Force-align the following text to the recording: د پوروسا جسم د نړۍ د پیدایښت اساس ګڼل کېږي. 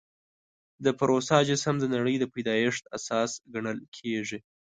د 0.83 0.85
پوروسا 0.99 1.37
جسم 1.49 1.75
د 1.79 1.85
نړۍ 1.95 2.15
د 2.19 2.25
پیدایښت 2.33 2.83
اساس 2.97 3.31
ګڼل 3.53 3.79
کېږي. 3.97 4.39